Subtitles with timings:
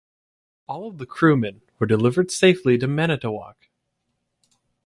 [0.67, 3.67] All of the crewmen were delivered safely to Manitowoc.